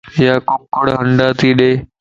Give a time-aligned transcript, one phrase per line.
[0.17, 1.71] ايا ڪڪڙ ھنڊا تي ڏي